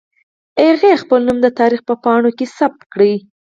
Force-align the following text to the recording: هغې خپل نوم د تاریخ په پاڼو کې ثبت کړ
هغې 0.67 0.93
خپل 1.03 1.19
نوم 1.27 1.37
د 1.43 1.47
تاریخ 1.59 1.81
په 1.89 1.93
پاڼو 2.03 2.29
کې 2.37 2.45
ثبت 2.57 2.81
کړ 2.93 3.01